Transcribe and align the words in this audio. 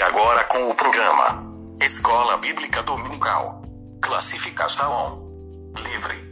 E 0.00 0.02
agora 0.02 0.42
com 0.44 0.70
o 0.70 0.74
programa 0.74 1.44
Escola 1.78 2.38
Bíblica 2.38 2.82
Dominical. 2.84 3.60
Classificação 4.00 5.30
livre. 5.76 6.29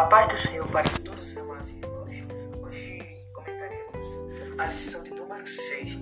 A 0.00 0.04
paz 0.04 0.28
do 0.28 0.38
Senhor 0.38 0.66
para 0.68 0.88
todos 1.04 1.20
os 1.20 1.32
irmãos 1.34 1.68
e 1.68 1.76
irmãos. 1.76 2.08
Hoje 2.62 3.22
comentaremos 3.34 4.06
a 4.58 4.64
lição 4.64 5.02
de 5.02 5.10
número 5.10 5.46
6, 5.46 5.98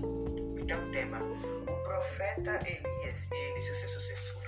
que 0.56 0.64
tem 0.66 0.76
o 0.76 0.92
tema 0.92 1.18
O 1.20 1.82
profeta 1.82 2.60
Elias 2.64 3.26
e 3.32 3.34
Eliseu 3.34 3.74
seu 3.74 3.88
sucessor. 3.88 4.42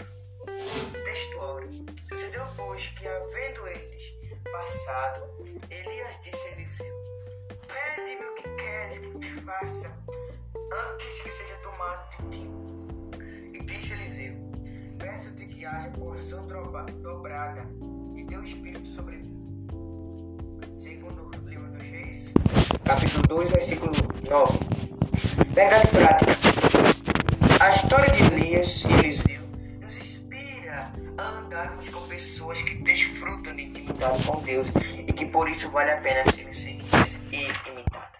Texto 1.04 1.40
áureo. 1.40 1.68
Sucedeu, 2.08 2.46
pois, 2.56 2.86
que 2.90 3.08
havendo 3.08 3.66
eles 3.66 4.14
passado, 4.52 5.28
Elias 5.68 6.16
disse 6.22 6.46
a 6.46 6.52
Eliseu: 6.52 6.94
Pede-me 7.66 8.26
o 8.26 8.34
que 8.36 8.48
queres 8.54 8.98
que 9.00 9.18
te 9.18 9.40
faça 9.40 9.98
antes 10.92 11.22
que 11.22 11.32
seja 11.32 11.56
tomado 11.56 12.08
de 12.20 12.38
ti. 12.38 12.50
E 13.52 13.64
disse 13.64 13.94
Eliseu: 13.94 14.32
Peço-te 14.96 15.44
que 15.44 15.66
haja 15.66 15.90
porção 15.90 16.46
dobrada 16.46 17.66
de 18.14 18.24
teu 18.26 18.44
espírito 18.44 18.86
sobre 18.86 19.16
mim. 19.16 19.39
Capítulo 22.84 23.22
2, 23.28 23.50
versículo 23.50 23.92
9. 24.28 24.58
Verdade 25.54 25.88
prática. 25.88 26.32
A 27.60 27.70
história 27.70 28.10
de 28.12 28.22
Elias 28.24 28.84
e 28.84 28.92
Eliseu 28.94 29.40
nos 29.80 29.96
inspira 29.96 30.92
a 31.16 31.28
andarmos 31.38 31.88
com 31.88 32.06
pessoas 32.08 32.60
que 32.62 32.74
desfrutam 32.76 33.54
de 33.54 33.62
intimidade 33.62 34.24
com 34.26 34.42
Deus 34.42 34.68
e 35.06 35.12
que 35.12 35.26
por 35.26 35.48
isso 35.48 35.70
vale 35.70 35.92
a 35.92 35.96
pena 35.98 36.30
serem 36.32 36.52
seguidas 36.52 37.18
e 37.32 37.44
imitadas. 37.68 38.10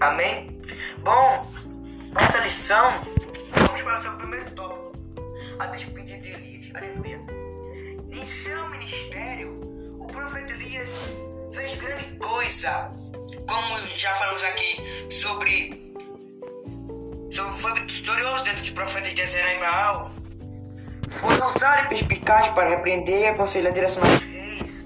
Amém? 0.00 0.60
Bom, 1.02 1.46
nessa 2.14 2.38
lição, 2.38 3.00
vamos 3.54 3.82
para 3.82 3.98
o 3.98 4.02
seu 4.02 4.12
primeiro 4.16 4.50
tópico, 4.52 4.92
a 5.58 5.66
despedida 5.66 6.18
de 6.18 6.28
Elias. 6.30 6.70
Aleluia. 6.74 7.20
Em 8.10 8.26
seu 8.26 8.68
ministério, 8.70 9.60
o 10.00 10.06
profeta 10.06 10.52
Elias 10.52 11.14
fez 11.54 11.76
grande 11.76 12.04
coisa. 12.18 12.92
Como 13.48 13.86
já 13.86 14.12
falamos 14.14 14.44
aqui 14.44 15.12
sobre. 15.12 15.94
sobre 17.30 17.52
foi 17.52 17.74
vitorioso 17.80 18.44
dentro 18.44 18.60
dos 18.60 18.70
profetas 18.70 19.14
de 19.14 19.22
Azera 19.22 19.58
Baal. 19.60 20.10
Foi 21.10 21.40
ousado 21.40 21.86
e 21.86 21.88
perspicaz 21.88 22.48
para 22.48 22.70
repreender 22.70 23.20
e 23.20 23.26
aconselhar 23.26 23.72
a 23.72 23.74
dos 23.74 24.22
reis. 24.24 24.84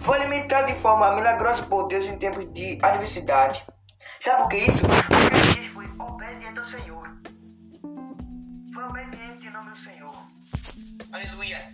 Foi 0.00 0.18
alimentado 0.18 0.72
de 0.72 0.78
forma 0.80 1.14
milagrosa 1.14 1.62
por 1.62 1.88
Deus 1.88 2.04
em 2.06 2.18
tempos 2.18 2.44
de 2.52 2.78
adversidade. 2.82 3.64
Sabe 4.20 4.42
o 4.42 4.48
que 4.48 4.56
é 4.56 4.66
isso? 4.66 4.82
Porque 4.82 5.36
Elias 5.36 5.66
foi 5.66 5.86
obediente 5.98 6.58
ao 6.58 6.64
Senhor. 6.64 7.08
Foi 8.74 8.84
obediente 8.84 9.46
em 9.46 9.50
nome 9.50 9.70
do 9.70 9.78
Senhor. 9.78 10.14
Aleluia. 11.12 11.72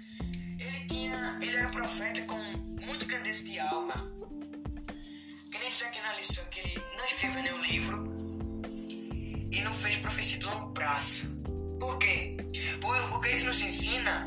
Ele 0.61 0.87
tinha. 0.87 1.39
Ele 1.43 1.57
era 1.57 1.67
um 1.67 1.71
profeta 1.71 2.23
com 2.23 2.39
muito 2.87 3.07
grandeza 3.07 3.45
de 3.45 3.59
alma. 3.59 4.16
Diz 5.77 5.85
aqui 5.85 6.01
na 6.01 6.15
lição 6.15 6.43
que 6.47 6.61
ele 6.61 6.83
não 6.97 7.05
escreveu 7.05 7.43
nenhum 7.43 7.63
livro 7.63 8.09
e 9.53 9.61
não 9.61 9.71
fez 9.75 9.97
profecia 9.97 10.39
de 10.39 10.47
longo 10.47 10.73
prazo. 10.73 11.29
Por 11.79 11.99
quê? 11.99 12.35
Por- 12.81 12.97
Porque 13.11 13.29
isso 13.29 13.45
nos 13.45 13.61
ensina 13.61 14.25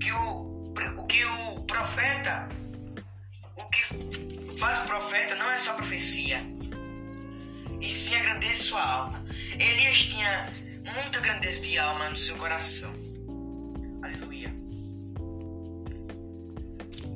que 0.00 0.10
o, 0.10 0.72
o 0.96 1.06
que 1.06 1.22
o 1.26 1.60
profeta, 1.64 2.48
o 3.54 3.64
que 3.68 3.82
faz 4.58 4.78
o 4.78 4.86
profeta 4.86 5.34
não 5.34 5.50
é 5.50 5.58
só 5.58 5.74
profecia, 5.74 6.42
e 7.78 7.90
sim 7.90 8.16
a 8.16 8.20
grandeza 8.22 8.54
de 8.54 8.58
sua 8.62 8.82
alma. 8.82 9.26
Elias 9.58 10.04
tinha 10.04 10.48
muita 10.94 11.20
grandeza 11.20 11.60
de 11.60 11.78
alma 11.78 12.08
no 12.08 12.16
seu 12.16 12.34
coração. 12.38 12.94
Aleluia. 14.02 14.50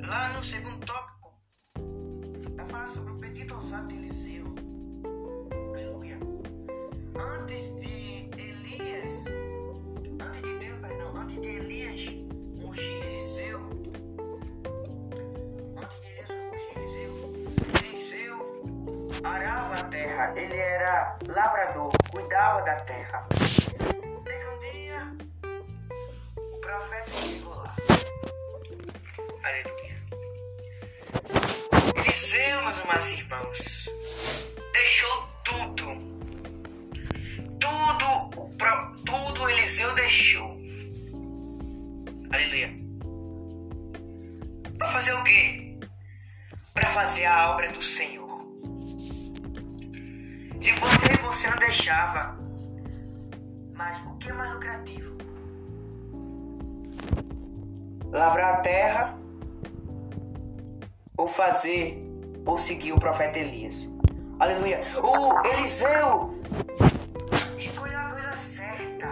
Lá 0.05 0.29
no 0.33 0.43
segundo 0.43 0.85
tópico, 0.85 1.06
o 3.67 3.69
pedido 3.69 3.73
ousado 3.73 3.87
de 3.87 3.95
Eliseu. 3.95 4.45
Aleluia. 5.73 6.17
Antes 7.15 7.75
de 7.75 8.29
Elias, 8.37 9.25
antes 10.21 10.41
de 10.41 10.57
Deus, 10.59 10.79
perdão, 10.79 11.17
antes 11.17 11.41
de 11.41 11.47
Elias 11.47 12.01
ungir 12.63 13.03
Eliseu, 13.07 13.59
antes 15.75 15.99
de 16.01 16.07
Elias 16.07 16.29
ungir 16.53 16.77
Eliseu, 16.77 17.11
Eliseu 17.83 18.37
arava 19.23 19.75
a 19.75 19.83
terra, 19.85 20.33
ele 20.37 20.55
era 20.55 21.17
lavrador, 21.27 21.91
cuidava 22.11 22.61
da 22.61 22.75
terra. 22.81 23.27
Que 23.29 24.45
um 24.47 24.59
dia 24.71 25.13
o 26.37 26.57
profeta 26.59 27.11
chegou 27.11 27.55
lá. 27.55 27.75
Aleluia. 29.43 29.96
Eliseu, 32.17 32.63
meus 32.63 33.11
irmãos, 33.11 33.89
deixou 34.73 35.27
tudo. 35.43 35.85
Tudo, 37.59 38.41
o 38.41 38.49
pro- 38.57 38.95
tudo 39.05 39.47
Eliseu 39.51 39.93
deixou. 39.93 40.57
Aleluia. 42.33 42.73
Para 44.79 44.87
fazer 44.87 45.13
o 45.13 45.23
quê? 45.25 45.77
Para 46.73 46.89
fazer 46.89 47.25
a 47.25 47.51
obra 47.51 47.71
do 47.71 47.83
Senhor. 47.83 48.47
Se 50.59 50.71
e 50.71 51.21
você 51.21 51.49
não 51.49 51.55
deixava. 51.57 52.35
Mas 53.75 53.99
o 54.07 54.17
que 54.17 54.29
é 54.29 54.33
mais 54.33 54.53
lucrativo? 54.55 55.15
Lavrar 58.11 58.55
a 58.55 58.61
terra 58.61 59.19
ou 61.15 61.27
fazer 61.27 62.06
ou 62.47 62.57
seguir 62.57 62.93
o 62.93 62.99
profeta 62.99 63.37
Elias. 63.37 63.87
Aleluia. 64.39 64.81
O 65.03 65.45
Eliseu 65.45 66.33
escolheu 67.57 67.99
a 67.99 68.05
coisa 68.05 68.37
certa. 68.37 69.09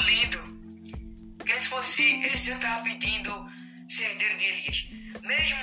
Muito 0.00 0.02
lindo. 0.02 0.38
Que 1.44 1.60
se 1.60 1.68
fosse 1.68 2.02
Eliseu 2.02 2.56
estava 2.56 2.82
pedindo 2.82 3.48
ser 3.88 4.04
herdeiro 4.04 4.36
de 4.38 4.44
Elias. 4.44 4.88
Mesmo 5.22 5.58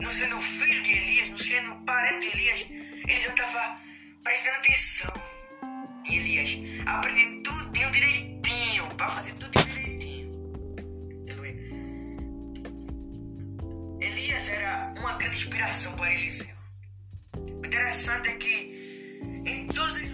não 0.00 0.10
sendo 0.10 0.40
filho 0.40 0.82
de 0.82 0.92
Elias, 0.92 1.30
não 1.30 1.36
sendo 1.36 1.74
parente 1.84 2.30
de 2.30 2.36
Elias, 2.36 2.66
Eliseu 3.08 3.30
estava 3.30 3.80
prestando 4.24 4.56
atenção 4.56 5.14
em 6.06 6.16
Elias. 6.16 6.58
Aprendendo 6.86 7.42
tudo 7.42 7.70
direitinho. 7.72 8.40
Para 8.96 9.08
fazer 9.08 9.34
tudo 9.34 9.50
direitinho. 9.64 10.30
Aleluia. 11.28 11.56
Elias 14.00 14.48
era 14.48 14.94
uma 14.98 15.12
grande 15.14 15.36
inspiração 15.36 15.94
para 15.96 16.12
Eliseu. 16.12 16.56
O 17.34 17.66
interessante 17.66 18.28
é 18.28 18.34
que 18.36 18.80
em 19.46 19.68
todos 19.68 19.96
os 19.96 20.09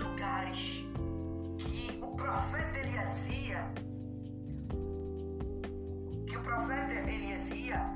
profeta 6.57 6.95
Elias 7.11 7.51
ia, 7.51 7.95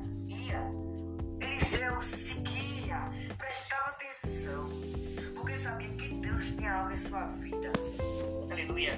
Eliseu 1.40 2.02
seguia, 2.02 3.10
prestava 3.38 3.88
atenção, 3.88 4.70
porque 5.34 5.56
sabia 5.56 5.88
que 5.94 6.08
Deus 6.16 6.50
tinha 6.50 6.74
algo 6.74 6.92
em 6.92 6.98
sua 6.98 7.24
vida. 7.38 7.72
Aleluia. 8.50 8.92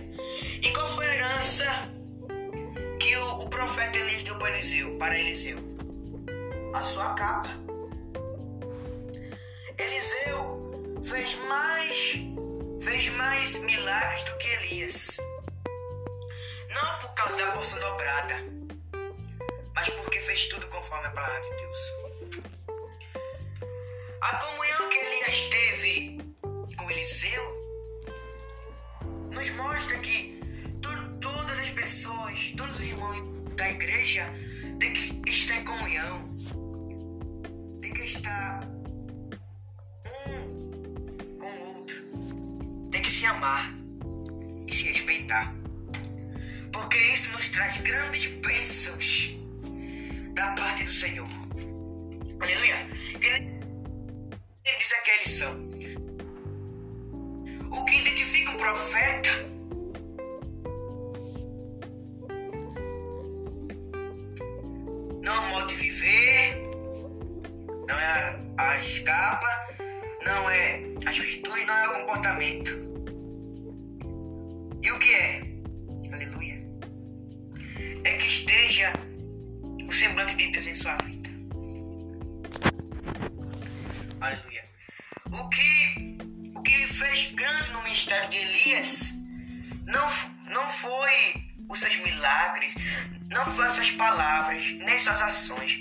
E 0.62 0.72
qual 0.72 0.88
foi 0.88 1.06
a 1.06 1.14
herança 1.14 1.64
que 2.98 3.16
o, 3.16 3.42
o 3.42 3.48
profeta 3.48 3.98
Elias 3.98 4.24
deu 4.24 4.36
para 4.36 4.50
Eliseu, 4.50 4.98
para 4.98 5.16
Eliseu? 5.16 5.58
A 6.74 6.80
sua 6.80 7.14
capa. 7.14 7.50
Eliseu 9.78 10.98
fez 11.04 11.38
mais 11.46 12.20
fez 12.80 13.10
mais 13.10 13.58
milagres 13.58 14.24
do 14.24 14.36
que 14.38 14.48
Elias. 14.48 15.18
Não 16.68 16.98
por 17.00 17.14
causa 17.14 17.36
da 17.36 17.52
porção 17.52 17.78
dobrada, 17.78 18.61
mas 19.82 19.90
porque 19.94 20.20
fez 20.20 20.46
tudo 20.46 20.64
conforme 20.68 21.08
a 21.08 21.10
palavra 21.10 21.40
de 21.40 21.56
Deus. 21.56 21.78
A 24.20 24.36
comunhão 24.36 24.88
que 24.88 24.96
Elias 24.96 25.48
teve 25.48 26.18
com 26.76 26.88
Eliseu 26.88 27.42
nos 29.32 29.50
mostra 29.50 29.98
que 29.98 30.40
todas 31.20 31.58
as 31.58 31.70
pessoas, 31.70 32.54
todos 32.56 32.76
os 32.76 32.82
irmãos 32.82 33.56
da 33.56 33.72
igreja 33.72 34.24
têm 34.78 34.92
que 34.92 35.28
estar 35.28 35.56
em 35.56 35.64
comunhão, 35.64 36.32
têm 37.80 37.92
que 37.92 38.04
estar 38.04 38.60
um 40.16 41.38
com 41.40 41.46
o 41.46 41.76
outro, 41.76 41.96
tem 42.92 43.02
que 43.02 43.10
se 43.10 43.26
amar 43.26 43.74
e 44.64 44.72
se 44.72 44.86
respeitar, 44.86 45.52
porque 46.72 46.98
isso 46.98 47.32
nos 47.32 47.48
traz 47.48 47.78
grandes 47.78 48.26
bênçãos 48.26 49.41
da 50.42 50.48
parte 50.54 50.82
do 50.82 50.90
Senhor. 50.90 51.28
Aleluia. 52.40 52.88
Ele, 53.20 53.60
diz 54.64 54.92
aqui 54.92 55.10
a 55.10 55.18
lição. 55.18 55.66
O 57.70 57.84
que 57.84 57.96
identifica 57.96 58.50
um 58.50 58.56
profeta 58.56 59.30
não 65.22 65.32
é 65.32 65.38
o 65.38 65.50
modo 65.50 65.68
de 65.68 65.74
viver, 65.76 66.62
não 67.88 67.96
é 67.96 68.40
a 68.58 68.76
escapa, 68.76 69.68
não 70.24 70.50
é 70.50 70.82
as 71.06 71.18
virtudes, 71.18 71.66
não 71.66 71.76
é 71.76 71.88
o 71.88 71.92
comportamento. 71.92 72.72
E 74.82 74.90
o 74.90 74.98
que 74.98 75.14
é? 75.14 75.42
Aleluia. 76.12 76.60
É 78.02 78.16
que 78.16 78.26
esteja 78.26 78.92
o 79.92 79.94
semblante 79.94 80.36
de 80.36 80.48
Deus 80.48 80.66
em 80.66 80.74
sua 80.74 80.96
vida. 81.04 81.28
Aleluia. 84.22 84.64
O 85.30 85.48
que, 85.50 86.18
o 86.54 86.62
que 86.62 86.86
fez 86.86 87.32
grande 87.32 87.70
no 87.72 87.82
ministério 87.82 88.30
de 88.30 88.38
Elias 88.38 89.12
não, 89.84 90.08
não 90.50 90.66
foi 90.66 91.34
os 91.68 91.78
seus 91.78 91.96
milagres, 91.96 92.74
não 93.28 93.44
foram 93.44 93.70
suas 93.74 93.90
palavras, 93.90 94.72
nem 94.72 94.98
suas 94.98 95.20
ações. 95.20 95.78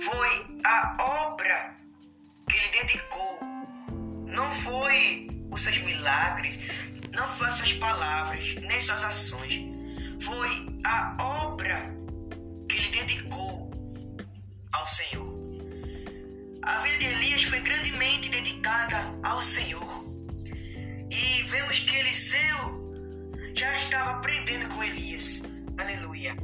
Foi 0.00 0.46
a 0.64 0.96
obra 1.28 1.76
que 2.50 2.56
ele 2.56 2.68
dedicou. 2.82 3.38
Não 4.26 4.50
foi 4.50 5.28
os 5.52 5.62
seus 5.62 5.78
milagres, 5.78 6.58
não 7.12 7.28
foram 7.28 7.54
suas 7.54 7.72
palavras, 7.74 8.56
nem 8.56 8.80
suas 8.80 9.04
ações. 9.04 9.60
Foi 10.20 10.50
a 10.84 11.16
obra 11.20 11.94
que 12.74 12.80
ele 12.80 12.88
dedicou 12.88 13.70
ao 14.72 14.86
Senhor. 14.88 15.32
A 16.62 16.78
vida 16.80 16.98
de 16.98 17.06
Elias 17.06 17.44
foi 17.44 17.60
grandemente 17.60 18.28
dedicada 18.30 19.16
ao 19.22 19.40
Senhor. 19.40 20.04
E 21.08 21.42
vemos 21.44 21.78
que 21.80 21.94
Eliseu 21.94 23.30
já 23.54 23.72
estava 23.74 24.10
aprendendo 24.18 24.74
com 24.74 24.82
Elias. 24.82 25.42
Aleluia. 25.78 26.36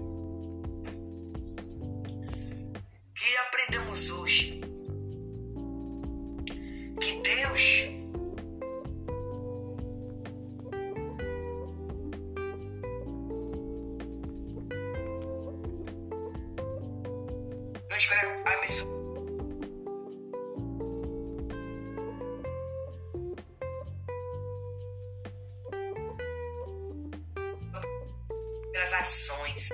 Pelas 28.81 28.93
ações. 28.95 29.69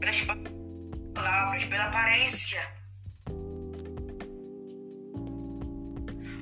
Pelas 0.00 0.26
palavras, 1.14 1.64
pela 1.66 1.84
aparência. 1.84 2.60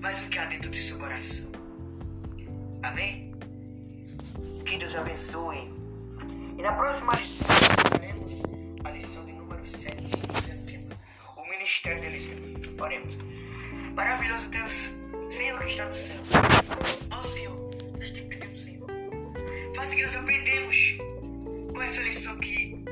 Mas 0.01 0.23
o 0.23 0.31
que 0.31 0.39
há 0.39 0.47
dentro 0.47 0.71
do 0.71 0.77
seu 0.77 0.99
coração. 0.99 1.53
Amém? 2.83 3.35
Que 4.65 4.79
Deus 4.79 4.95
abençoe. 4.95 5.86
E 6.59 6.63
na 6.63 6.73
próxima 6.73 7.13
lição, 7.15 7.47
teremos 8.01 8.43
a 8.85 8.91
lição 8.91 9.25
de 9.27 9.33
número 9.33 9.65
7, 9.65 9.95
o 11.37 11.51
ministério 11.51 12.01
de 12.01 12.07
Eliseu. 12.07 12.37
Oremos. 12.83 13.17
Maravilhoso 13.95 14.49
Deus, 14.49 14.91
Senhor 15.31 15.59
que 15.61 15.67
está 15.67 15.85
no 15.85 15.95
céu. 15.95 16.17
Ó 17.11 17.23
Senhor, 17.23 17.71
nós 17.99 18.11
te 18.11 18.23
pedimos, 18.23 18.63
Senhor. 18.63 18.89
Faz 19.75 19.95
que 19.95 20.03
nós 20.03 20.17
aprendemos 20.17 20.99
com 21.75 21.83
essa 21.83 22.03
lição 22.03 22.39
que. 22.39 22.85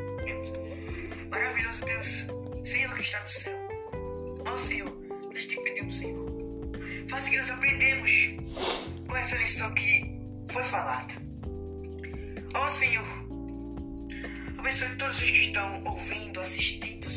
Maravilhoso 1.31 1.85
Deus, 1.85 2.27
Senhor 2.65 2.95
que 2.95 3.03
está 3.03 3.21
no 3.23 3.29
céu. 3.31 3.59
Ó 4.47 4.59
Senhor, 4.59 4.95
nós 5.33 5.47
te 5.47 5.57
pedimos, 5.57 5.99
Senhor. 5.99 6.31
Faz 7.09 7.29
que 7.29 7.39
nós 7.39 7.51
aprendemos 7.51 8.35
com 9.09 9.17
essa 9.17 9.37
lição 9.37 9.73
que 9.75 10.21
foi 10.51 10.65
falada. 10.65 11.15
Ó 12.55 12.69
Senhor, 12.69 13.24
abençoe 14.65 14.97
todos 14.97 15.21
os 15.21 15.31
que 15.31 15.41
estão 15.43 15.83
ouvindo, 15.85 16.41
assistindo, 16.41 17.11